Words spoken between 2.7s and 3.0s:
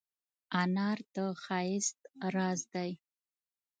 دی.